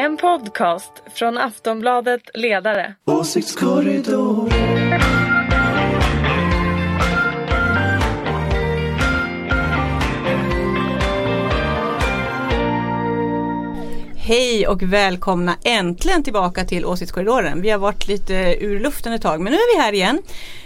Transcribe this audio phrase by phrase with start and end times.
[0.00, 2.94] En podcast från Aftonbladet Ledare.
[3.04, 4.50] Åsiktskorridor.
[14.16, 17.62] Hej och välkomna äntligen tillbaka till Åsiktskorridoren.
[17.62, 20.22] Vi har varit lite ur luften ett tag men nu är vi här igen.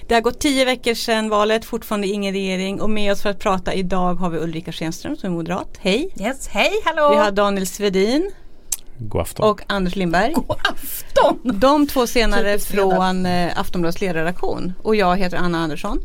[0.08, 3.38] Det har gått tio veckor sedan valet, fortfarande ingen regering och med oss för att
[3.38, 5.78] prata idag har vi Ulrika Schenström som är moderat.
[5.78, 6.14] Hej!
[6.20, 7.10] Yes, hej, hallå!
[7.10, 8.30] Vi har Daniel Svedin
[8.98, 9.50] God afton.
[9.50, 10.32] och Anders Lindberg.
[10.32, 11.58] God afton!
[11.60, 16.00] De två senare från eh, Aftonbladets ledarredaktion och jag heter Anna Andersson.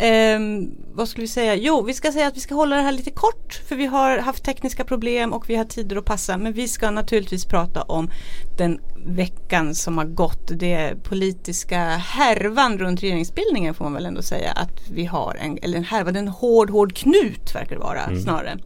[0.00, 1.54] Ehm, vad skulle vi säga?
[1.54, 4.18] Jo, vi ska säga att vi ska hålla det här lite kort för vi har
[4.18, 6.36] haft tekniska problem och vi har tider att passa.
[6.36, 8.10] Men vi ska naturligtvis prata om
[8.58, 10.48] den veckan som har gått.
[10.48, 15.78] Det politiska härvan runt regeringsbildningen får man väl ändå säga att vi har en, eller
[15.78, 18.58] en härva, en hård, hård knut verkar det vara snarare.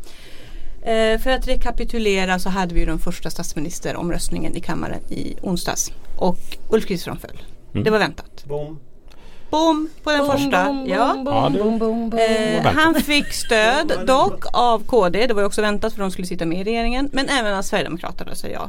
[0.83, 5.93] Eh, för att rekapitulera så hade vi ju den första statsministeromröstningen i kammaren i onsdags.
[6.19, 6.39] Och
[6.71, 7.43] Ulf Kristersson föll.
[7.85, 8.45] Det var väntat.
[8.45, 8.79] Bom.
[9.51, 10.65] Boom på den första.
[10.67, 11.15] Boom, ja.
[11.25, 12.21] boom, Ja, boom, det- boom, boom, boom.
[12.21, 15.27] Eh, han fick stöd dock av KD.
[15.27, 17.11] Det var ju också väntat för de skulle sitta med i regeringen.
[17.13, 18.69] Men även av Sverigedemokraterna säger jag.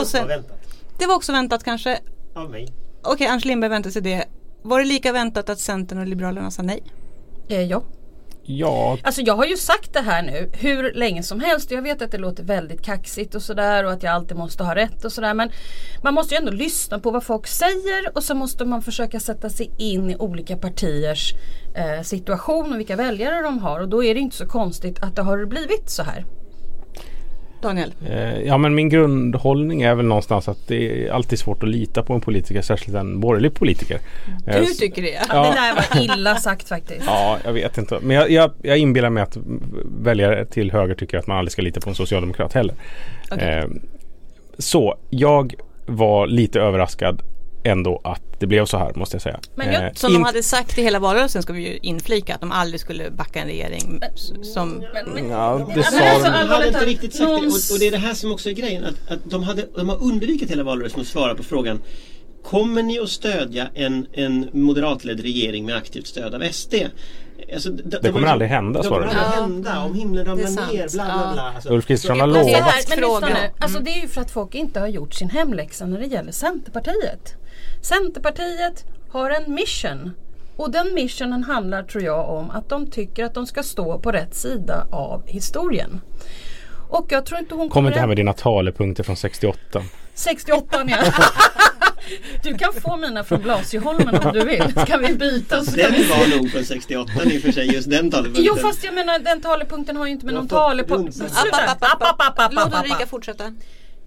[0.00, 0.58] Och sen, väntat.
[0.98, 1.98] det var också väntat kanske.
[2.34, 2.68] Av mig.
[3.02, 4.24] Okej, Anders Lindberg väntade sig det.
[4.62, 6.82] Var det lika väntat att Centern och Liberalerna sa nej?
[7.48, 7.82] Eh, ja.
[8.44, 11.70] Ja, Alltså jag har ju sagt det här nu hur länge som helst.
[11.70, 14.74] Jag vet att det låter väldigt kaxigt och sådär och att jag alltid måste ha
[14.74, 15.34] rätt och sådär.
[15.34, 15.50] Men
[16.02, 19.50] man måste ju ändå lyssna på vad folk säger och så måste man försöka sätta
[19.50, 21.34] sig in i olika partiers
[21.74, 23.80] eh, situation och vilka väljare de har.
[23.80, 26.24] Och då är det inte så konstigt att det har blivit så här.
[27.62, 27.94] Daniel?
[28.10, 32.02] eh, ja, men min grundhållning är väl någonstans att det är alltid svårt att lita
[32.02, 33.98] på en politiker, särskilt en borgerlig politiker.
[34.46, 35.18] Eh, Du tycker det?
[35.28, 35.42] Ja.
[35.42, 37.02] Det där var illa sagt faktiskt.
[37.06, 37.98] Ja, jag vet inte.
[38.02, 39.36] Men jag, jag, jag inbillar mig att
[40.02, 42.74] väljare till höger tycker att man aldrig ska lita på en socialdemokrat heller.
[43.30, 43.48] Okej.
[43.48, 43.64] Eh,
[44.58, 45.54] så jag
[45.86, 47.22] var lite överraskad
[47.64, 49.40] ändå att det blev så här måste jag säga.
[49.54, 52.34] Men jag- Eh, Som de inte- hade sagt i hela valrörelsen ska vi ju inflika
[52.34, 54.00] att de aldrig skulle backa en regering
[54.42, 56.38] som Ja, det Men sa alltså, de.
[56.40, 58.54] De hade inte riktigt sagt det och, och det är det här som också är
[58.54, 58.84] grejen.
[58.84, 61.82] Att, att de, hade, de har undvikit hela valrörelsen att svara på frågan
[62.44, 66.74] Kommer ni att stödja en, en moderatledd regering med aktivt stöd av SD?
[67.54, 69.26] Alltså, de, de kommer har- aldrig hända, Det svarade kommer de.
[69.28, 70.88] aldrig hända om himlen Det ramlar ner.
[70.92, 71.52] Bla, bla, bla.
[71.54, 72.62] Alltså, Ulf Kristersson har Det Det lovat.
[72.62, 73.50] här, men lyssna nu.
[73.58, 76.32] Alltså det är ju för att folk inte har gjort sin hemläxa när det gäller
[76.32, 77.34] Centerpartiet.
[77.82, 80.10] Centerpartiet har en mission.
[80.56, 84.12] Och den missionen handlar tror jag om att de tycker att de ska stå på
[84.12, 86.00] rätt sida av historien.
[86.88, 87.88] Och jag tror inte hon Kom kommer...
[87.88, 89.58] inte här med dina talepunkter från 68.
[90.14, 90.96] 68 ja.
[92.42, 94.72] Du kan få mina från Blasieholmen om du vill.
[94.86, 97.90] Ska vi byta så Den vi var nog från 68 i och för sig, just
[97.90, 98.44] den talepunkten.
[98.44, 101.18] Jo fast jag menar den talepunkten har ju inte med någon talepunkt...
[102.50, 102.74] Låt.
[102.84, 103.52] Ulrika fortsätta.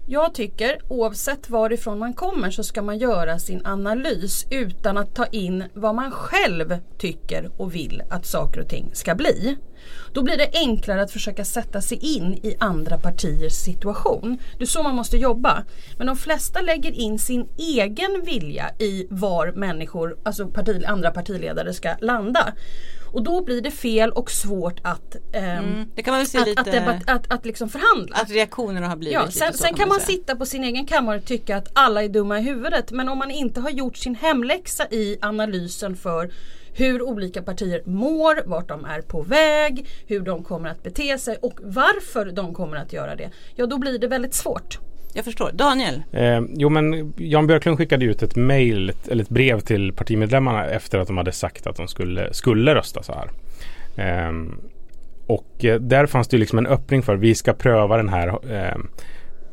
[0.08, 5.26] Jag tycker oavsett varifrån man kommer så ska man göra sin analys utan att ta
[5.26, 9.56] in vad man själv tycker och vill att saker och ting ska bli.
[10.12, 14.38] Då blir det enklare att försöka sätta sig in i andra partiers situation.
[14.58, 15.64] Det är så man måste jobba.
[15.98, 21.72] Men de flesta lägger in sin egen vilja i var människor, alltså parti, andra partiledare
[21.72, 22.52] ska landa.
[23.16, 26.46] Och då blir det fel och svårt att, ehm, Det kan man väl se att,
[26.46, 28.16] lite att, debatt, att, att liksom förhandla.
[28.16, 30.16] att reaktionerna har blivit Ja, sen, sen kan man säga.
[30.18, 32.90] sitta på sin egen kammare och tycka att alla är dumma i huvudet.
[32.92, 36.30] Men om man inte har gjort sin hemläxa i analysen för
[36.74, 41.36] hur olika partier mår, vart de är på väg, hur de kommer att bete sig
[41.42, 43.30] och varför de kommer att göra det.
[43.54, 44.78] Ja, då blir det väldigt svårt.
[45.16, 45.50] Jag förstår.
[45.54, 46.02] Daniel?
[46.12, 50.66] Eh, jo men Jan Björklund skickade ut ett mail ett- eller ett brev till partimedlemmarna
[50.66, 53.30] efter att de hade sagt att de skulle, skulle rösta så här.
[53.96, 54.58] Ehm,
[55.26, 58.88] och eh, där fanns det liksom en öppning för vi ska pröva den här ehm,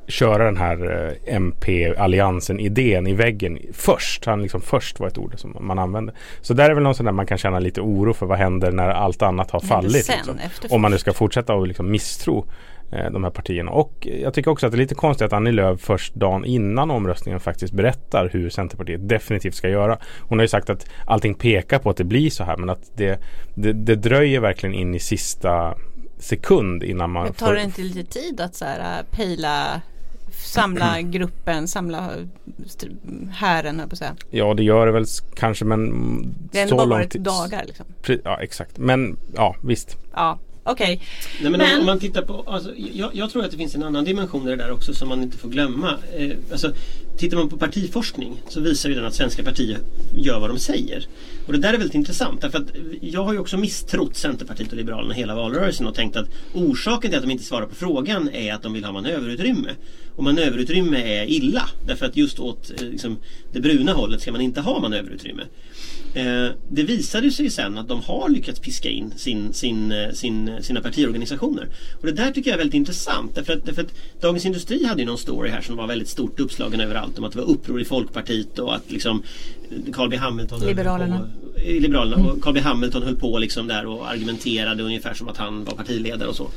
[0.08, 4.26] köra den här eh, MP-alliansen idén i väggen först.
[4.26, 6.14] Han liksom först var ett ord som man använde.
[6.42, 8.72] Så där är väl någon sån där man kan känna lite oro för vad händer
[8.72, 10.06] när allt annat har fallit.
[10.06, 10.36] sen, liksom.
[10.76, 12.46] Om man nu ska fortsätta att liksom misstro eh,
[12.90, 13.72] de här partierna.
[13.72, 16.92] Och jag tycker också att det är lite konstigt att Annie Lööf först dagen innan
[16.92, 19.98] omröstningen faktiskt berättar hur Centerpartiet definitivt ska göra.
[20.20, 22.92] Hon har ju sagt att allting pekar på att det blir så här men att
[22.96, 23.20] det,
[23.56, 25.76] det, det dröjer verkligen in i sista
[26.18, 29.82] sekund innan man Men tar det inte lite tid att så här, äh, pejla
[30.32, 32.10] Samla gruppen, samla
[32.66, 32.88] st-
[33.32, 34.16] hären jag på att säga.
[34.30, 35.06] Ja det gör det väl
[35.36, 35.90] kanske men
[36.52, 37.86] Det har ändå bara varit dagar liksom.
[38.24, 39.98] Ja exakt men ja visst.
[40.14, 41.02] Ja, okej.
[41.42, 43.84] Nej, men, Men- om man tittar på, alltså, jag, jag tror att det finns en
[43.84, 45.98] annan dimension i det där också som man inte får glömma.
[46.18, 46.74] Eh, alltså,
[47.18, 49.80] Tittar man på partiforskning så visar ju den att svenska partier
[50.16, 51.08] gör vad de säger.
[51.48, 52.68] Och det där är väldigt intressant därför att
[53.02, 57.18] jag har ju också misstrott Centerpartiet och Liberalerna hela valrörelsen och tänkt att orsaken till
[57.18, 59.70] att de inte svarar på frågan är att de vill ha manöverutrymme.
[60.16, 63.18] Och manöverutrymme är illa därför att just åt eh, liksom,
[63.52, 65.44] det bruna hållet ska man inte ha manöverutrymme.
[66.14, 70.48] Eh, det visade sig sen att de har lyckats piska in sin, sin, eh, sin,
[70.48, 71.68] eh, sina partiorganisationer.
[72.00, 75.02] Och det där tycker jag är väldigt intressant därför att, därför att Dagens Industri hade
[75.02, 77.82] ju någon story här som var väldigt stort uppslagen överallt om att det var uppror
[77.82, 79.24] i Folkpartiet och att liksom
[79.94, 81.20] Carl B Hamilton Liberalerna.
[81.20, 85.28] På, eh, Liberalerna och Carl B Hamilton höll på liksom där och argumenterade ungefär som
[85.28, 86.50] att han var partiledare och så.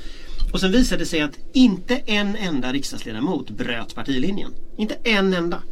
[0.52, 4.50] Och sen visade det sig att inte en enda riksdagsledamot bröt partilinjen.
[4.76, 5.62] Inte en enda.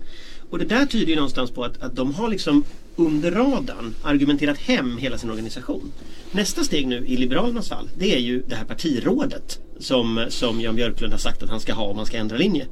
[0.50, 2.64] Och det där tyder ju någonstans på att, att de har liksom
[2.96, 5.92] under radarn argumenterat hem hela sin organisation.
[6.32, 10.76] Nästa steg nu i Liberalernas fall det är ju det här partirådet som, som Jan
[10.76, 12.66] Björklund har sagt att han ska ha om han ska ändra linje.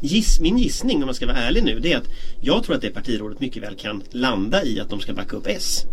[0.00, 2.08] Giss, min gissning om man ska vara ärlig nu det är att
[2.40, 5.46] jag tror att det partirådet mycket väl kan landa i att de ska backa upp
[5.46, 5.84] S.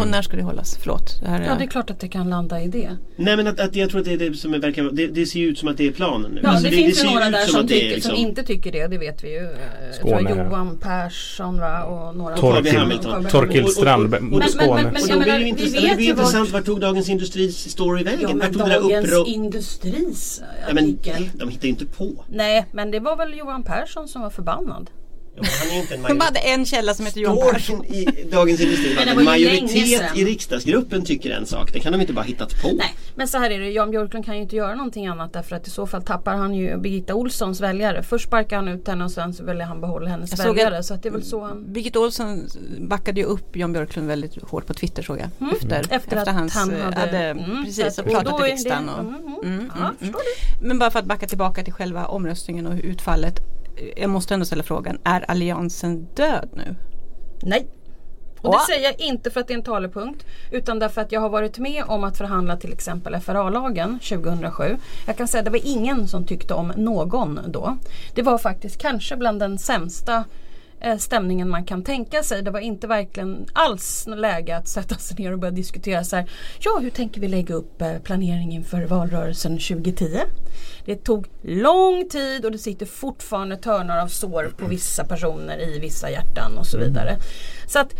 [0.00, 0.78] Och när ska det hållas?
[0.80, 1.20] Förlåt.
[1.22, 1.44] Det här är...
[1.46, 2.96] Ja det är klart att det kan landa i det.
[3.16, 5.26] Nej men att, att jag tror att det är det som är, verkar, det, det
[5.26, 6.40] ser ju ut som att det är planen nu.
[6.42, 8.10] Ja Alltså, det, finns ser ju några ut där som, att det är tycker, liksom-
[8.16, 9.38] som inte tycker det, det vet vi ju.
[9.44, 9.50] Eh,
[9.86, 10.44] Jag Skåne, tror ja.
[10.44, 11.82] Johan Persson va?
[11.84, 12.70] och några Carl B.
[12.70, 13.24] Torkild, Hamilton.
[13.24, 14.82] Torkild Och- och- Strand, och- och- mot Men- men- Skåne.
[14.82, 16.50] men- Och jag då blir menar, det ju vi intressant, vet det blir ju intressant
[16.50, 18.20] vart- tog Dagens Industris story vägen?
[18.22, 21.28] Ja men det Dagens Industris Ja, men, artikel.
[21.34, 22.24] de hittar ju inte på.
[22.28, 24.90] Nej men det var väl Johan Persson som var förbannad.
[25.36, 26.44] Ja, Han är ju inte en De hade majoritet.
[26.58, 27.84] en källa som heter Johan Persson.
[27.84, 31.72] I Dagens Industri att en majoritet i riksdagsgruppen tycker en sak.
[31.72, 32.68] Det kan de inte bara hittat på.
[32.68, 35.56] Nej men så här är det, Jan Björklund kan ju inte göra någonting annat därför
[35.56, 38.02] att i så fall tappar han ju Birgitta Olssons väljare.
[38.02, 40.78] Först sparkar han ut henne och sen så väljer han behålla hennes Jag väljare.
[40.78, 41.72] att- Så att det är väl så han...
[41.72, 42.48] Birgit Olsson
[42.80, 45.52] backade ju upp Jan Björklund väldigt hårt på Twitter såg jag.
[45.52, 48.88] Efter, Efter att hans, han eh, hade- mm, precis, och pratat i det- riksdagen.
[48.88, 49.58] Och, mm, mm.
[49.58, 50.14] Mm, Ja, mm,
[50.62, 53.40] Men bara för att backa tillbaka till själva omröstningen och utfallet.
[53.96, 56.74] Jag måste ändå ställa frågan, är alliansen död nu?
[57.42, 57.66] Nej.
[58.40, 61.20] Och det säger jag inte för att det är en talepunkt utan därför att jag
[61.20, 64.76] har varit med om att förhandla till exempel FRA-lagen 2007.
[65.06, 67.76] Jag kan säga att det var ingen som tyckte om någon då.
[68.14, 70.24] Det var faktiskt kanske bland den sämsta
[70.98, 72.42] stämningen man kan tänka sig.
[72.42, 76.30] Det var inte verkligen alls läge att sätta sig ner och börja diskutera så här.
[76.58, 80.20] Ja, hur tänker vi lägga upp eh, planering inför valrörelsen 2010?
[80.84, 85.78] Det tog lång tid och det sitter fortfarande törnar av sår på vissa personer i
[85.78, 87.16] vissa hjärtan och så vidare.
[87.66, 87.94] Så att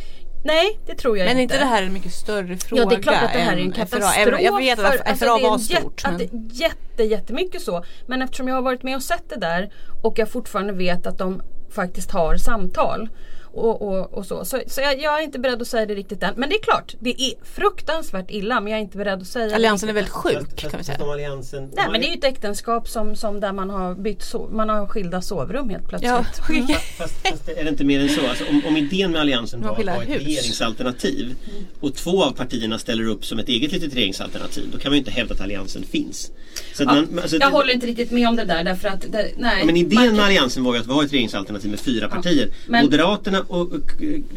[0.44, 1.54] nej, det tror jag Men är inte.
[1.54, 3.60] inte det här en mycket större fråga Ja det är klart att det här är
[3.60, 4.14] en katastrof.
[4.14, 4.40] FRA?
[4.40, 6.02] Jag vet att för- alltså, FRA är var stort.
[6.04, 6.18] Jätte, Men...
[6.18, 7.84] det är jätte, jättemycket så.
[8.06, 11.18] Men eftersom jag har varit med och sett det där och jag fortfarande vet att
[11.18, 11.42] de
[11.72, 13.08] faktiskt har samtal.
[13.54, 14.44] Och, och, och så.
[14.44, 16.34] Så, så jag, jag är inte beredd att säga det riktigt än.
[16.36, 19.54] Men det är klart, det är fruktansvärt illa men jag är inte beredd att säga
[19.54, 21.12] Alliansen det är väldigt sjuk kan vi fast säga.
[21.12, 24.48] alliansen, Nej men det är ju ett äktenskap som, som där man har bytt so
[24.52, 26.10] man har skilda sovrum helt plötsligt.
[26.10, 26.66] Ja, Mm.
[26.98, 28.26] Fast, fast är det inte mer än så?
[28.26, 30.22] Alltså, om, om idén med Alliansen var att ha ett hus.
[30.22, 31.34] regeringsalternativ
[31.80, 34.98] och två av partierna ställer upp som ett eget litet regeringsalternativ då kan man ju
[34.98, 36.30] inte hävda att Alliansen finns.
[36.74, 38.88] Så att Ja, man, alltså, jag det- håller inte riktigt med om det där därför
[38.88, 39.56] att det, nej.
[39.58, 42.48] Ja, men idén man- med Alliansen var ju att vara ett regeringsalternativ med fyra partier.
[42.66, 43.68] men- Moderaterna och,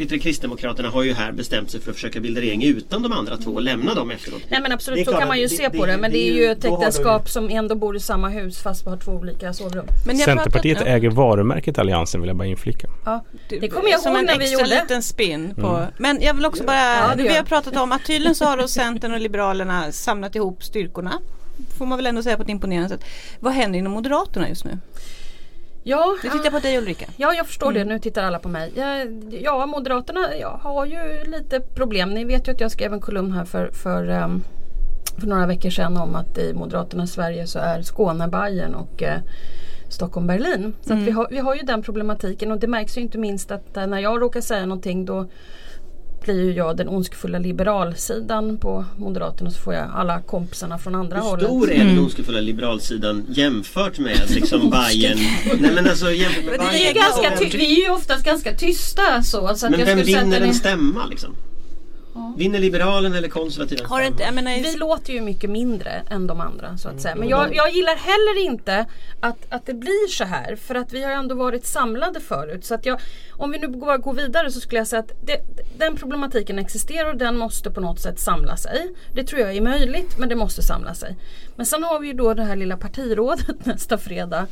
[0.07, 3.37] du, Kristdemokraterna har ju här bestämt sig för att försöka bilda regering utan de andra
[3.37, 4.41] två och lämna dem efteråt.
[4.49, 5.97] Nej men absolut, så kan man ju det- se det- på det.
[5.97, 9.11] Men det, är ju ett äktenskap som ändå bor i samma hus fast har två
[9.11, 9.85] olika sovrum.
[10.05, 12.87] Men Centerpartiet pratat- äger varumärket Alliansen vill jag bara inflika.
[13.05, 14.65] Ja, det kommer jag som ihåg en när vi gjorde.
[14.65, 15.87] liten spin på.
[15.97, 18.57] Men jag vill också bara, Ja, det vi har pratat om att tydligen så har
[18.57, 21.19] då Centern och Liberalerna samlat ihop styrkorna.
[21.77, 23.03] Får man väl ändå säga på ett imponerande sätt.
[23.39, 24.77] Vad händer inom Moderaterna just nu?
[25.87, 27.05] Ja, Nu tittar jag på dig Ulrika.
[27.17, 27.87] ja, jag förstår Mm.
[27.87, 27.93] det.
[27.93, 28.71] Nu tittar alla på mig.
[29.43, 32.09] Ja, Moderaterna ja, har ju lite problem.
[32.09, 34.43] Ni vet ju att jag skrev en kolumn här för, för, ehm,
[35.19, 39.19] för några veckor sedan om att i Moderaternas Sverige så är Skåne Bayern och eh,
[39.89, 40.73] Stockholm Berlin.
[40.81, 41.05] Så Mm.
[41.05, 43.87] vi, har, vi har ju den problematiken och det märks ju inte minst att eh,
[43.87, 45.25] när jag råkar säga någonting då
[46.25, 51.17] blir ju jag den ondskefulla liberalsidan på Moderaterna så får jag alla kompisarna från andra
[51.17, 51.45] Hur hållet.
[51.45, 55.17] stor är den ondskefulla liberalsidan jämfört med liksom Bayern?
[55.59, 56.95] Nej men alltså jämfört med är Vi är, Bayern.
[56.95, 59.55] ganska ty- vi är ju oftast ganska tysta så.
[59.55, 61.35] så att Men jag vem skulle säga att vinner den en stämma liksom?
[62.37, 66.41] Vinner liberalen eller konservativa Har inte, jag menar, Vi låter ju mycket mindre än de
[66.41, 67.15] andra så att säga.
[67.15, 68.85] Men jo, jag, jag gillar heller inte
[69.19, 70.55] att, att det blir så här.
[70.55, 72.65] För att vi har ändå varit samlade förut.
[72.65, 72.99] Så att jag,
[73.31, 75.41] om vi nu går, går vidare så skulle jag säga att det,
[75.77, 78.93] den problematiken existerar och den måste på något sätt samla sig.
[79.13, 81.15] Det tror jag är möjligt men det måste samla sig.
[81.55, 84.47] Men sen har vi ju då det här lilla partirådet nästa fredag.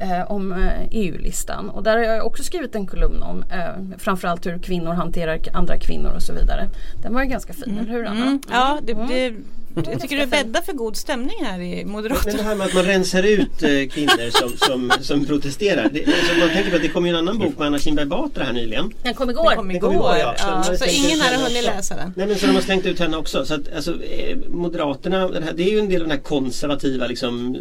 [0.00, 1.70] Eh, om eh, EU-listan.
[1.70, 5.78] Och där har jag också skrivit en kolumn om eh, framförallt hur kvinnor hanterar andra
[5.78, 6.68] kvinnor och så vidare.
[7.02, 8.22] Den var ju ganska fin, eller hur Anna?
[8.22, 9.34] Mm, ja, det, det
[9.74, 12.42] Jag tycker det bäddar för god stämning här i Men det Moderaterna.
[12.42, 15.88] här med att man rensar ut eh, kvinnor som, som, som protesterar.
[15.92, 18.06] Det, alltså, man tänker på att det kom ju en annan bok med Anna Kinberg
[18.06, 18.92] Batra här nyligen.
[19.02, 19.54] Den kom igår.
[19.56, 20.04] kom Det kom igår.
[20.16, 20.34] igår, ja.
[20.38, 22.12] Så de Ja, hade så tänkt ingen hade hunnit läsa den.
[22.16, 23.44] Nej men så de har slängt ut henne också.
[23.44, 26.24] Så att, alltså, eh, Moderaterna, det, här, det är ju en del av den här
[26.24, 27.56] konservativa liksom,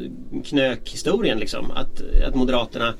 [0.46, 1.40] knökhistorien.
[1.40, 2.94] Liksom, att, att Moderaterna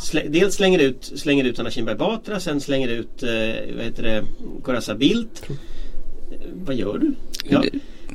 [0.00, 3.28] slä, dels slänger ut, slänger ut Anna Kinberg Batra, sen slänger ut eh,
[3.76, 4.24] vad heter det,
[4.62, 5.42] Corazza Bildt.
[5.48, 7.14] Eh, Vad gör du?
[7.48, 7.62] Ja.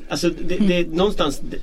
[0.10, 1.58] Alltså det, det, någonstans det,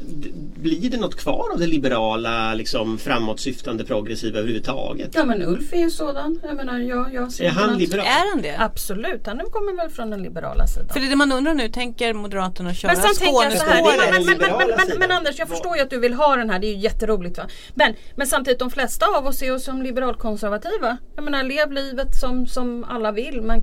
[0.60, 5.10] blir det något kvar av det liberala, liksom, framåtsyftande, progressiva överhuvudtaget?
[5.14, 6.40] Ja men Ulf är ju sådan.
[6.42, 8.06] Jag menar jag, jag ser Är han något- liberal?
[8.06, 8.56] Är han det?
[8.58, 10.88] Absolut, han kommer väl från den liberala sidan.
[10.88, 13.64] För det är det man undrar nu, tänker Moderaterna köra Men sen tänker jag så
[13.64, 14.98] här, Skåne- men, men, men, men, men, men, sidan.
[14.98, 17.38] men Anders jag förstår ju att du vill ha den här, det är ju jätteroligt
[17.38, 17.44] va.
[17.74, 20.96] Men, men samtidigt de flesta av oss är ju som liberalkonservativa.
[21.14, 23.42] Jag menar lev livet som, som alla vill.
[23.42, 23.62] Man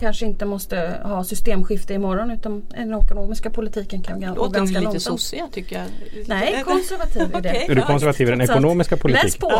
[0.00, 4.84] Kanske inte måste ha systemskifte imorgon utan den ekonomiska politiken kan gå Låter ganska lite
[4.84, 5.02] långsamt.
[5.20, 5.86] sossiga tycker jag.
[6.26, 7.50] Nej, konservativ är det.
[7.50, 7.66] Okej.
[7.68, 9.40] Är du konservativ i den ekonomiska Läs politiken?
[9.40, 9.50] på!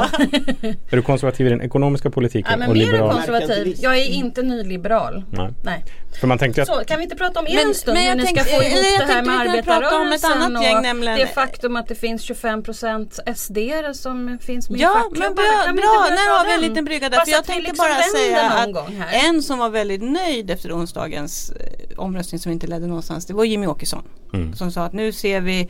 [0.91, 3.13] Är du konservativ i den ekonomiska politiken Ja, men och mer än liberal?
[3.13, 3.77] konservativ.
[3.81, 5.25] Jag är inte nyliberal.
[5.31, 5.51] Nej.
[5.65, 5.85] Nej.
[6.21, 8.05] För man tänkte att Så kan vi inte prata om er Men- en stund men
[8.05, 11.19] jag hur ni ska få ihop det här med om arbetarrörelsen annat gäng, och nämligen-
[11.19, 13.59] det faktum att det finns 25% SD
[13.93, 15.35] som finns med i Ja fackklubbarna.
[15.67, 16.17] men bra, bra.
[16.17, 16.69] ta har vi en den?
[16.71, 17.23] liten brygga där.
[17.27, 21.99] Jag tänkte liksom bara säga någon att en som var väldigt nöjd efter onsdagens eh,
[21.99, 24.03] omröstning som inte ledde någonstans det var Jimmy Åkesson.
[24.33, 24.55] Mm.
[24.55, 25.69] Som sa att nu ser vi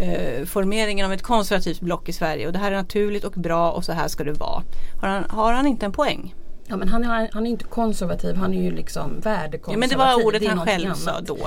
[0.00, 3.70] eh, formeringen av ett konservativt block i Sverige och det här är naturligt och bra
[3.70, 4.62] och så här ska det vara.
[5.00, 6.34] Har han, har han inte en poäng?
[6.70, 9.72] Ja men han är, han är inte konservativ, han är ju liksom värdekonservativ.
[9.72, 11.26] Ja, men det var ordet är han själv sa annat.
[11.26, 11.38] då.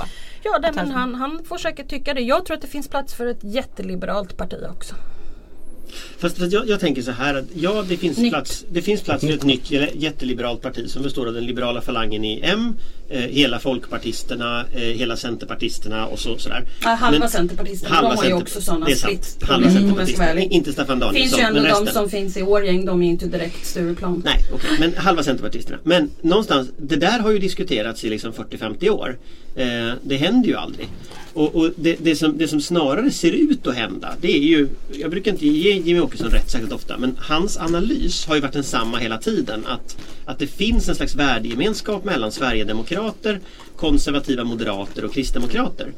[0.42, 2.20] Ja det, men han- han, han får säkert tycka det.
[2.20, 4.94] Jag tror att det finns plats för ett jätteliberalt parti också.
[6.18, 8.32] Fast fast jag, jag tänker så här att ja det finns, Nytt.
[8.32, 11.80] plats, det finns plats för ett nytt jä- jätteliberalt parti som består av den liberala
[11.80, 12.74] falangen i M,
[13.08, 16.64] eh, hela folkpartisterna, eh, hela centerpartisterna och så, sådär.
[16.82, 19.24] Ja, halva Men- centerpartisterna, halva de har ju också sådana det är sant.
[19.24, 19.48] split.
[19.50, 21.94] Halva Mm, centerpartisterna, inte Staffan Det Danielsson finns ju ändå men de resten.
[21.94, 24.22] som finns i Årgäng, de är ju inte direkt Stureplan.
[24.24, 24.70] Nej, okej.
[24.80, 25.78] men halva centerpartisterna.
[25.84, 29.18] Men någonstans, det där har ju diskuterats i liksom 40-50 år.
[29.56, 29.66] Eh,
[30.02, 30.88] det händer ju aldrig.
[31.34, 34.68] Och, och det, det, som, det som snarare ser ut att hända, det är ju,
[34.92, 38.52] jag brukar inte ge Jimmy Åkesson rätt särskilt ofta, men hans analys har ju varit
[38.52, 39.66] densamma hela tiden.
[39.66, 43.40] Att, att det finns en slags värdegemenskap mellan Sverigedemokrater,
[43.76, 45.92] konservativa moderater och kristdemokrater.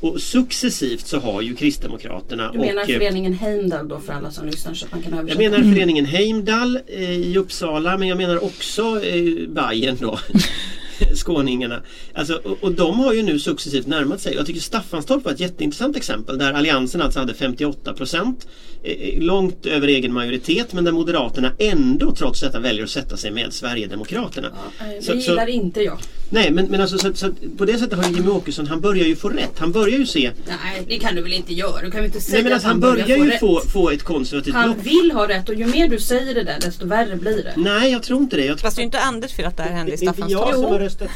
[0.00, 4.30] Och successivt så har ju Kristdemokraterna Du menar och eh, föreningen Heimdall då för alla
[4.30, 5.50] som lyssnar så man kan jag översätta?
[5.50, 10.18] menar föreningen Heimdall eh, i Uppsala men jag menar också eh, Bayern då.
[11.14, 11.82] Skåningarna.
[12.14, 14.34] Alltså, och, och de har ju nu successivt närmat sig.
[14.34, 18.46] Jag tycker Staffanstorp var ett jätteintressant exempel där Alliansen alltså hade 58 procent.
[18.82, 23.30] Eh, långt över egen majoritet men där Moderaterna ändå trots detta väljer att sätta sig
[23.30, 24.48] med Sverigedemokraterna.
[24.78, 25.98] Ja, eh, Så- det så- gillar inte jag.
[26.30, 29.04] Nej men, men alltså, så, så, på det sättet har ju Jimmie Åkesson, han börjar
[29.06, 29.58] ju få rätt.
[29.58, 31.80] Han börjar ju se Nej det kan du väl inte göra?
[31.82, 33.90] Du kan väl inte säga Nej men att alltså, han börjar börjar ju få, få
[33.90, 34.86] ett konservativt Han block.
[34.86, 37.52] vill ha rätt och ju mer du säger det där desto värre blir det.
[37.56, 38.44] Nej jag tror inte det.
[38.44, 40.83] Jag tror Fast det är ju inte Anders fel att det här hände i Staffanstorp.
[40.84, 41.08] Röstat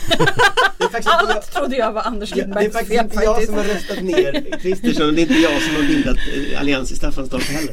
[1.04, 3.64] Allt trodde jag var Anders Ja, det är Lindbergs faktiskt fel inte jag som har
[3.64, 7.42] röstat ner Kristersson och det är inte jag som har bildat eh, allians i Staffanstorp
[7.42, 7.72] heller.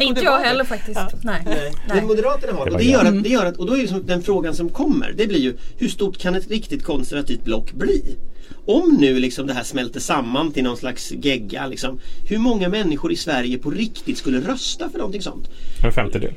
[0.00, 1.00] Inte jag heller faktiskt.
[1.00, 1.10] Ja.
[1.22, 1.42] Nej.
[1.46, 1.72] Nej.
[1.88, 3.88] Men Moderaterna har Det Och det gör, att, det gör att, och då är ju
[3.88, 7.72] som den frågan som kommer, det blir ju hur stort kan ett riktigt konservativt block
[7.72, 8.16] bli?
[8.66, 13.12] Om nu liksom det här smälter samman till någon slags gegga, liksom, hur många människor
[13.12, 15.48] i Sverige på riktigt skulle rösta för någonting sånt?
[15.84, 16.34] en femtedel.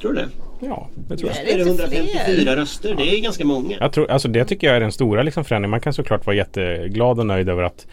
[0.00, 0.28] Tror du det?
[0.66, 1.40] Ja, det tror jag.
[1.40, 2.56] Är det Är det inte 154 fler?
[2.56, 2.94] röster?
[2.96, 3.76] Det är ganska många.
[3.80, 5.70] Jag tror, alltså det tycker jag är den stora liksom förändringen.
[5.70, 7.86] Man kan såklart vara jätteglad och nöjd över att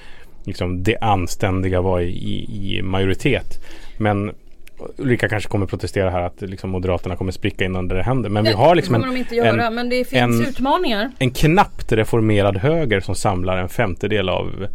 [0.46, 3.46] liksom, det anständiga var i, i, i majoritet.
[3.98, 4.32] Men
[4.98, 8.30] Ulrika kanske kommer protestera här att liksom, Moderaterna kommer spricka innan det händer.
[8.30, 9.78] Men vi har liksom en, göra en,
[10.24, 10.44] en-
[11.20, 14.68] en knappt reformerad höger som samlar en femtedel av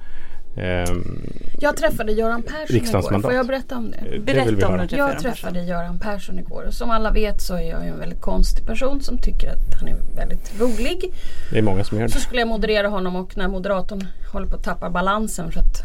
[1.60, 3.20] Jag träffade Göran Persson igår.
[3.20, 3.96] Får jag berätta om det?
[4.10, 4.82] det Berätta om höra.
[4.82, 6.66] du träffade Jag träffade Göran Persson igår.
[6.70, 9.96] Som alla vet så är jag en väldigt konstig person som tycker att han är
[10.16, 11.12] väldigt rolig.
[11.52, 12.20] Det är många som gör Så det.
[12.20, 15.82] skulle jag moderera honom och när moderatorn håller på att tappa balansen för att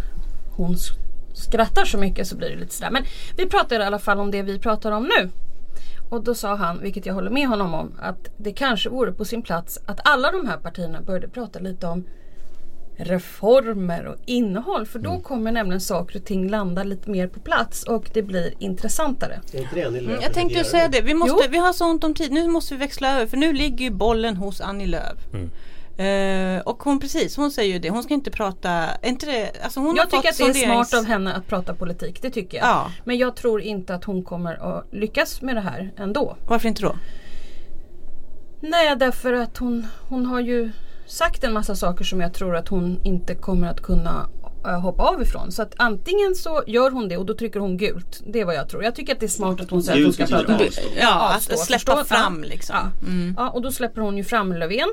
[0.58, 0.75] hon
[1.34, 2.91] skrattar så mycket så blir det lite sådär.
[2.91, 3.03] Men
[3.38, 5.29] vi pratar i alla fall om det vi pratar om nu.
[6.10, 9.25] Och då sa han, vilket jag håller med honom om, att det kanske vore på
[9.25, 12.03] sin plats att alla de här partierna började prata lite om
[12.98, 14.86] reformer och innehåll.
[14.86, 18.54] För då kommer nämligen saker och ting landa lite mer på plats och det blir
[18.60, 19.42] intressantare.
[19.75, 21.02] Mm, jag tänkte ju säga det.
[21.02, 22.32] Vi, måste, vi har så ont om tid.
[22.32, 25.18] Nu måste vi växla över för nu ligger ju bollen hos Annie Lööf.
[25.98, 27.90] Eh, och hon precis, hon säger ju det.
[27.90, 30.84] Hon ska inte prata, inte det, alltså hon har Jag tycker att det är sonderings-
[30.86, 32.68] smart av henne att prata politik, det tycker jag.
[32.68, 32.92] Ja.
[33.04, 36.38] Men jag tror inte att hon kommer att lyckas med det här ändå.
[36.48, 36.96] Varför inte då?
[38.62, 40.72] Nej, därför att hon, hon har ju
[41.08, 44.30] sagt en massa saker som jag tror att hon inte kommer att kunna
[44.66, 45.52] eh, hoppa av ifrån.
[45.52, 48.22] Så att antingen så gör hon det och då trycker hon gult.
[48.28, 48.84] Det är vad jag tror.
[48.84, 50.82] Jag tycker att det är smart att hon säger att hon ska prata avstå.
[51.02, 52.16] Ja, Avstå, att släppa förstå?
[52.16, 52.76] fram liksom.
[52.76, 52.92] Ja.
[53.38, 54.90] ja, och då släpper hon ju fram Löfven.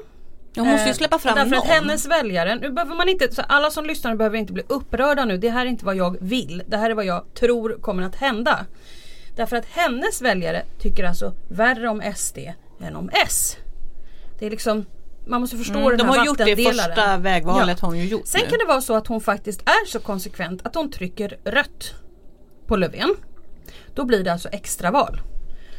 [0.57, 1.59] Hon måste ju Eh, släppa fram Därför någon.
[1.59, 5.25] att hennes väljare, nu behöver man inte, så alla som lyssnar behöver inte bli upprörda
[5.25, 5.37] nu.
[5.37, 6.63] Det här är inte vad jag vill.
[6.67, 8.67] Det här är vad jag tror kommer att hända.
[9.37, 12.39] Därför att hennes väljare tycker alltså värre om SD
[12.81, 13.57] än om S.
[14.39, 14.85] Det är liksom,
[15.27, 18.05] man måste förstå Mm, den de här har gjort det första vägvalet har hon ju
[18.05, 18.51] gjort Sen nu.
[18.51, 21.95] kan det vara så att hon faktiskt är så konsekvent att hon trycker rött
[22.67, 23.15] på Löfven.
[23.95, 25.21] Då blir det alltså extraval.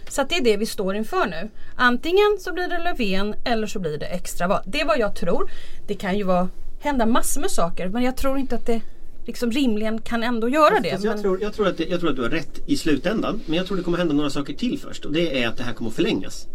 [0.10, 1.50] Så att det är det vi står inför nu.
[1.76, 4.64] Antingen så blir det Löfven eller så blir det extraval.
[4.66, 5.52] Det är vad jag tror.
[5.88, 8.82] Det kan ju vara, hända massor med saker men jag tror inte att det
[9.26, 10.92] liksom rimligen kan ändå göra det.
[10.92, 13.42] Fast jag, Men, tror, jag, tror att jag tror att du har rätt i slutändan.
[13.46, 15.06] Men jag tror det kommer hända några saker till först.
[15.06, 16.48] Och det är att det här kommer att förlängas.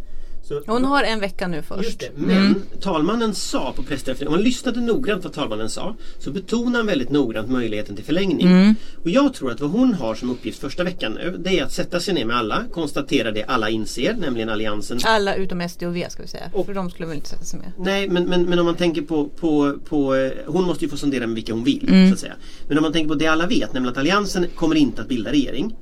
[0.48, 2.00] Så, Hon har en vecka nu först.
[2.00, 2.10] det.
[2.14, 6.86] Men talmannen sa på pressträffen, om man lyssnade noggrant vad talmannen sa så betonade han
[6.86, 8.76] väldigt noggrant möjligheten till förlängning.
[9.02, 11.72] Och jag tror att vad hon har som uppgift första veckan nu det är att
[11.72, 14.98] sätta sig ner med alla, konstatera det alla inser, nämligen Alliansen.
[15.04, 16.50] Alla utom SD och V ska vi säga.
[16.52, 17.72] Och- för de skulle väl inte sätta sig med.
[17.78, 20.96] Nej men, men, men om man tänker på, på, på eh, Hon måste ju få
[20.96, 22.08] sondera med vilka hon vill Mm.
[22.08, 22.34] så att säga.
[22.68, 25.32] Men om man tänker på det alla vet, nämligen att Alliansen kommer inte att bilda
[25.32, 25.76] regering.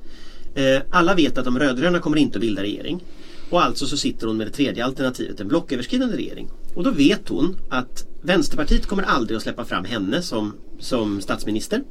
[0.55, 3.03] Eh, alla vet att de rödgröna kommer inte att bilda regering.
[3.49, 6.49] Och alltså så sitter hon med det tredje alternativet, en blocköverskridande regering.
[6.75, 11.83] Och då vet hon att Vänsterpartiet kommer aldrig att släppa fram henne som, som statsminister.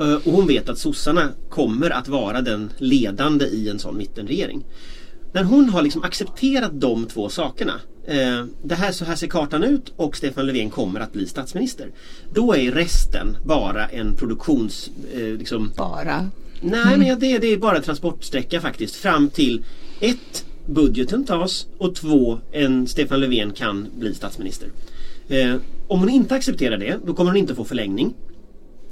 [0.00, 4.64] Eh, och hon vet att sossarna kommer att vara den ledande i en sån mittenregering.
[5.32, 7.80] När hon har liksom accepterat de två sakerna.
[8.06, 11.90] Eh, det här, så här ser kartan ut och Stefan Löfven kommer att bli statsminister.
[12.32, 14.90] Då är resten bara en produktions...
[15.14, 16.30] Eh, liksom, Bara.
[16.60, 19.64] Nej men ja, det, det är bara transportsträcka faktiskt fram till
[20.00, 24.68] ett budgeten tas och två en Stefan Löfven kan bli statsminister.
[25.28, 25.56] Eh,
[25.88, 28.14] om hon inte accepterar det då kommer hon inte få förlängning.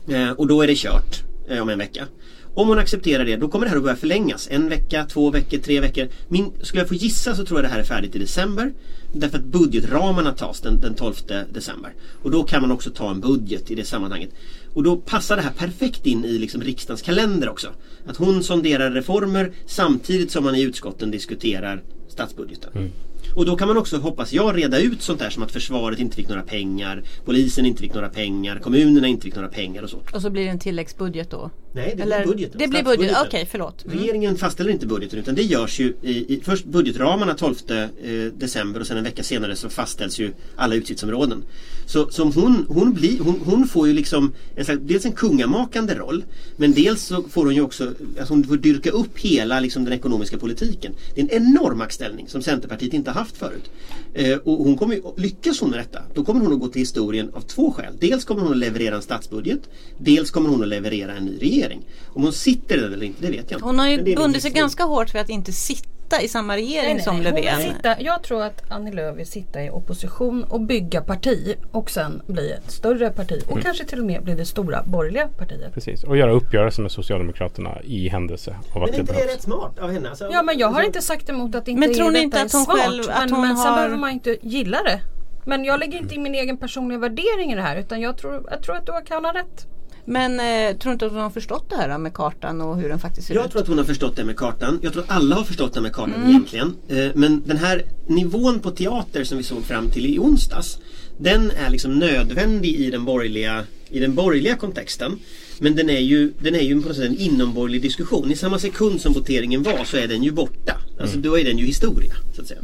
[0.08, 2.06] Eh, och då är det kört eh, om en vecka.
[2.54, 4.48] Om hon accepterar det då kommer det här att börja förlängas.
[4.50, 6.08] En vecka, två veckor, tre veckor.
[6.28, 8.72] Min, skulle jag få gissa så tror jag det här är färdigt i december.
[9.12, 11.14] Därför att budgetramarna tas den, den 12
[11.52, 11.92] december.
[12.22, 14.30] Och då kan man också ta en budget i det sammanhanget.
[14.74, 17.68] Och då passar det här perfekt in i liksom riksdagens kalender också.
[18.06, 22.90] Att hon sonderar reformer samtidigt som man i utskotten diskuterar statsbudgeten.
[23.34, 26.16] Och då kan man också, hoppas jag, reda ut sånt där som att försvaret inte
[26.16, 29.98] fick några pengar, polisen inte fick några pengar, kommunerna inte fick några pengar och så.
[30.14, 31.50] Och så blir det en tilläggsbudget då.
[31.74, 32.58] Nej, det Eller, blir budgeten.
[32.58, 33.84] Det blir budget, okej förlåt.
[33.84, 33.98] Mm.
[33.98, 37.86] Regeringen fastställer inte budgeten utan det görs ju i, i först budgetramarna 12 eh,
[38.34, 41.44] december och sen en vecka senare så fastställs ju alla utgiftsområden.
[41.86, 45.94] Så som hon, hon, blir, hon, hon får ju liksom en slags, dels en kungamakande
[45.94, 46.24] roll
[46.56, 49.92] men dels så får hon ju också att hon får dyrka upp hela liksom, den
[49.92, 50.92] ekonomiska politiken.
[51.14, 53.70] Det är en enorm maktställning som Centerpartiet inte haft förut.
[54.14, 57.30] Eh, och hon kommer lyckas hon med detta då kommer hon att gå till historien
[57.34, 57.96] av två skäl.
[58.00, 59.60] Dels kommer hon att leverera en statsbudget
[59.98, 61.80] dels kommer hon att leverera en ny regering.
[62.14, 63.64] Om hon sitter i den eller inte det vet jag inte.
[63.64, 67.16] Hon har ju bundit sig ganska hårt för att inte sitta i samma regering som
[67.16, 67.60] Hon vill Löfven.
[67.60, 72.22] sitta, jag tror att Annie Lööf vill sitta i opposition och bygga parti och sen
[72.26, 75.74] bli ett större parti och kanske till och med bli det stora borgerliga partiet.
[75.74, 76.04] Precis.
[76.04, 79.32] Och göra uppgörelser med Socialdemokraterna i händelse av att Men är det inte det behövs.
[79.34, 80.08] rätt smart av henne?
[80.08, 82.44] Alltså, Ja men jag har inte sagt emot att inte Men tror ni inte är
[82.44, 82.78] att hon smart.
[82.78, 85.00] själv- att men, hon men sen har- behöver man inte gilla det.
[85.44, 88.46] Men jag lägger inte in min egen personliga värdering i det här utan jag tror,
[88.50, 89.66] jag tror att du kan ha rätt.
[90.04, 92.88] Men eh, tror inte att hon har förstått det här då, med kartan och hur
[92.88, 93.50] den faktiskt ser Jag ut?
[93.52, 94.78] tror att hon har förstått det med kartan.
[94.82, 96.76] Jag tror att alla har förstått det med kartan egentligen.
[96.88, 100.78] Eh, Men den här nivån på teater som vi såg fram till i onsdags.
[101.18, 105.18] Den är liksom nödvändig i den borgerliga, i den borgerliga kontexten.
[105.58, 108.30] Men den är ju, den är ju på något sätt en inomborgerlig diskussion.
[108.32, 110.76] I samma sekund som voteringen var så är den ju borta.
[111.00, 112.14] Alltså då är den ju historia.
[112.36, 112.60] Så att säga.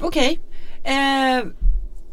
[0.00, 0.38] Okej.
[0.84, 1.46] Eh,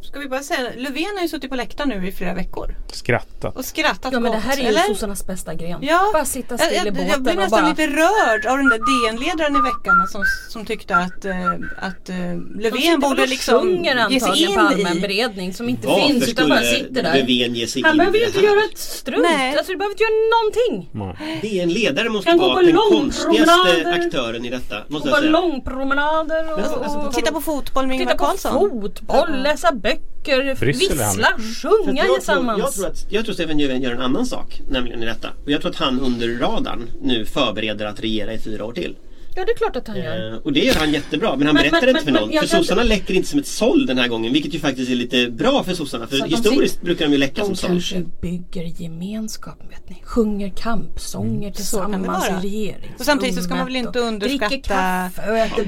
[0.03, 3.57] ska vi bara säga, Löfven har ju suttit på läktaren nu i flera veckor Skrattat.
[3.57, 5.79] och skrattat Ja men det gott, här är ju sossarnas bästa gren.
[5.81, 7.69] Ja, Bara sitta jag, still i jag, båten jag blev nästan bara...
[7.69, 12.47] lite rörd av den där DN-ledaren i veckan som, som tyckte att, eh, att De
[12.59, 16.29] Löfven borde liksom ge sig antagligen på allmän in i beredning som inte Varför finns
[16.29, 17.13] utan bara sitter där.
[17.13, 19.23] Löfven ge sig Han in behöver i ju inte göra ett strunt.
[19.23, 19.57] Nej.
[19.57, 20.89] Alltså du behöver inte göra någonting.
[21.19, 21.39] Nej.
[21.41, 24.75] Det är en ledare måste Kan gå vara på den konstigaste aktören i detta.
[24.87, 25.31] Måste jag bara säga.
[25.31, 28.69] långpromenader och, alltså, och, och Titta på fotboll med Ingvar titta på Carlsson.
[28.81, 29.92] fotboll, läsa böcker,
[30.59, 31.15] Bryssel är han.
[31.15, 32.59] vissla, sjunga att jag, tror, tillsammans.
[32.59, 35.29] jag, tror att, jag tror Stefan Löfven gör en annan sak, nämligen i detta.
[35.45, 38.95] Och jag tror att han under radarn nu förbereder att regera i fyra år till.
[39.35, 40.31] Ja det är klart att han gör.
[40.33, 42.39] Eh, och det gör han jättebra men han Men- berättar men- inte för men- någon.
[42.39, 44.95] för sossarna inte- läcker inte som ett såll den här gången vilket ju faktiskt är
[44.95, 46.07] lite bra för sossarna.
[46.07, 47.69] För de historiskt sit- brukar de ju läcka De som såll.
[47.69, 50.01] kanske bygger gemenskap vet ni.
[50.03, 51.53] Sjunger kampsånger Mm.
[51.53, 52.99] Tillsammans i regeringsrummet.
[52.99, 55.09] Och samtidigt så ska man väl inte underskatta-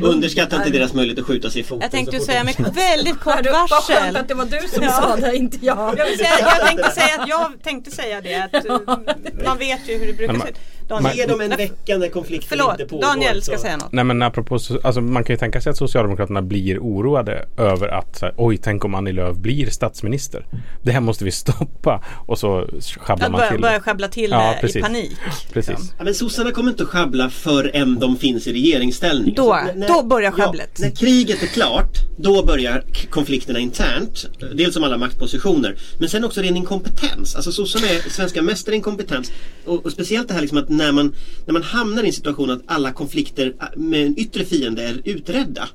[0.01, 1.81] Underskatta inte deras möjlighet att skjuta sig i foten.
[1.81, 4.15] Jag tänkte ju säga de- med väldigt kort Hördu, Vad skönt varsel.
[4.15, 4.89] att det var du som Ja.
[4.91, 5.95] sa det, inte jag.
[5.99, 9.89] Jag, vill säga, jag, tänkte säga att jag tänkte säga det att eh, man vet
[9.89, 10.55] ju hur det brukar se ut.
[10.87, 13.01] Daniel, Ge dem en Nej, vecka när konflikten Förlåt, inte pågår.
[13.03, 13.91] Daniel ska så- säga något.
[13.91, 18.15] Nej men apropå, alltså man kan ju tänka sig att Socialdemokraterna blir oroade över att
[18.17, 20.45] så här, oj tänk om Annie Lööf blir statsminister.
[20.83, 22.67] Det här måste vi stoppa och så
[22.99, 23.79] sjabblar man börja, till börja det.
[23.79, 24.75] sjabbla till Ja, det precis.
[24.75, 25.17] i panik.
[25.53, 25.93] Precis.
[25.97, 29.33] Ja, men sossarna kommer inte att sjabbla förrän de finns i regeringsställning.
[29.35, 30.69] Då- Alltså, då börjar sjabblet.
[30.77, 34.25] Ja, när kriget är klart, då börjar konflikterna internt.
[34.53, 37.35] Dels om alla maktpositioner, men sen också ren inkompetens.
[37.35, 39.31] Alltså sossarna är svenska mästare i inkompetens.
[39.65, 41.13] Och, och speciellt det här liksom att när man,
[41.45, 45.01] när man hamnar i en situation att alla konflikter äh, med en yttre fiende är
[45.03, 45.69] utredda.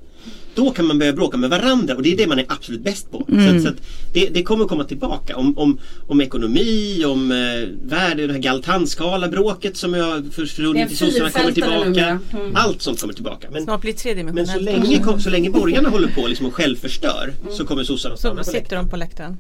[0.55, 3.11] Då kan man börja bråka med varandra och det är det man är absolut bäst
[3.11, 3.27] på.
[3.29, 3.75] Så, att, så att
[4.13, 5.37] det, det kommer komma tillbaka.
[5.37, 7.37] Om, om, om ekonomi, om eh,
[7.89, 12.19] värde, det här Galtanskala-bråket som jag försvunnit till sossarna kommer tillbaka.
[12.33, 12.57] Mm.
[12.57, 13.49] Allt sånt kommer tillbaka.
[13.53, 17.67] Men, Snart blir men så, länge, så länge borgarna håller på liksom och självförstör så
[17.67, 19.37] kommer sossarna att Så stanna på sitter de på läktaren.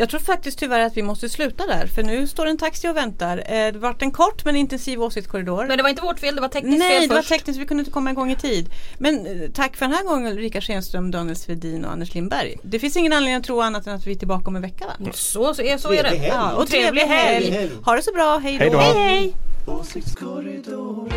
[0.00, 2.96] Jag tror faktiskt tyvärr att vi måste sluta där för nu står en taxi och
[2.96, 3.38] väntar.
[3.38, 5.66] Eh, Det vart en kort men intensiv åsiktskorridor.
[5.66, 7.28] Men det var inte vårt fel, det var tekniskt Nej, fel det var först.
[7.28, 8.70] tekniskt, vi kunde inte komma igång i tid.
[8.98, 12.56] Men eh, tack för den här gången Ulrika Schenström, Daniel Svedin och Anders Lindberg.
[12.62, 14.84] Det finns ingen anledning att tro annat än att vi är tillbaka om en vecka
[14.86, 14.92] va?
[15.14, 16.08] Så, så, är, så är det.
[16.08, 16.26] helg.
[16.26, 17.50] Ja, och trevlig helg.
[17.50, 17.70] helg.
[17.84, 18.76] Ha det så bra, hej Hej då.
[18.76, 18.82] då.
[18.84, 19.34] hej.
[19.66, 21.08] Åsiktskorridoren